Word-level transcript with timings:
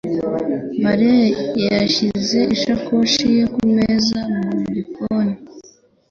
Mariya 0.83 1.25
yashyize 1.69 2.39
isakoshi 2.55 3.25
ye 3.35 3.43
kumeza 3.53 4.19
mu 4.37 4.51
gikoni. 4.75 5.33